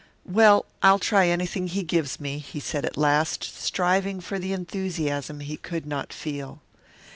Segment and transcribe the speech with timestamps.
[0.25, 5.41] "Well, I'll try anything he gives me," he said at last, striving for the enthusiasm
[5.41, 6.59] he could not feel.